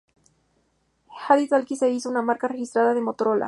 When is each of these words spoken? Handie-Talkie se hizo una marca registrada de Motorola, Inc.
Handie-Talkie 1.27 1.75
se 1.75 1.87
hizo 1.91 2.09
una 2.09 2.23
marca 2.23 2.47
registrada 2.47 2.95
de 2.95 3.01
Motorola, 3.01 3.35
Inc. 3.35 3.39